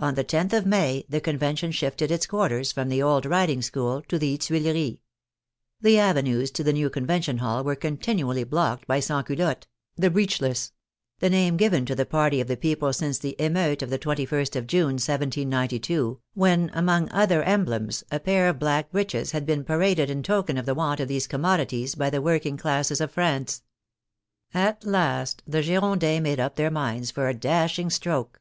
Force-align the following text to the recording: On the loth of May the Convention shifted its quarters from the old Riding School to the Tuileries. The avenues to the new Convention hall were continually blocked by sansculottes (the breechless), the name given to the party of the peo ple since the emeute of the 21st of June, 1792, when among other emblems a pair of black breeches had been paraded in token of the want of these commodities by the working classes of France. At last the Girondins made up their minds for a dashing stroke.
On 0.00 0.16
the 0.16 0.26
loth 0.32 0.52
of 0.52 0.66
May 0.66 1.04
the 1.08 1.20
Convention 1.20 1.70
shifted 1.70 2.10
its 2.10 2.26
quarters 2.26 2.72
from 2.72 2.88
the 2.88 3.00
old 3.00 3.24
Riding 3.24 3.62
School 3.62 4.02
to 4.08 4.18
the 4.18 4.36
Tuileries. 4.36 4.98
The 5.80 5.96
avenues 5.96 6.50
to 6.50 6.64
the 6.64 6.72
new 6.72 6.90
Convention 6.90 7.38
hall 7.38 7.62
were 7.62 7.76
continually 7.76 8.42
blocked 8.42 8.88
by 8.88 8.98
sansculottes 8.98 9.68
(the 9.94 10.10
breechless), 10.10 10.72
the 11.20 11.30
name 11.30 11.56
given 11.56 11.86
to 11.86 11.94
the 11.94 12.04
party 12.04 12.40
of 12.40 12.48
the 12.48 12.56
peo 12.56 12.74
ple 12.74 12.92
since 12.92 13.18
the 13.20 13.36
emeute 13.38 13.80
of 13.80 13.90
the 13.90 13.98
21st 14.00 14.56
of 14.56 14.66
June, 14.66 14.94
1792, 14.94 16.18
when 16.34 16.68
among 16.74 17.08
other 17.12 17.44
emblems 17.44 18.02
a 18.10 18.18
pair 18.18 18.48
of 18.48 18.58
black 18.58 18.90
breeches 18.90 19.30
had 19.30 19.46
been 19.46 19.62
paraded 19.62 20.10
in 20.10 20.24
token 20.24 20.58
of 20.58 20.66
the 20.66 20.74
want 20.74 20.98
of 20.98 21.06
these 21.06 21.28
commodities 21.28 21.94
by 21.94 22.10
the 22.10 22.20
working 22.20 22.56
classes 22.56 23.00
of 23.00 23.12
France. 23.12 23.62
At 24.52 24.84
last 24.84 25.44
the 25.46 25.62
Girondins 25.62 26.22
made 26.22 26.40
up 26.40 26.56
their 26.56 26.72
minds 26.72 27.12
for 27.12 27.28
a 27.28 27.34
dashing 27.34 27.90
stroke. 27.90 28.40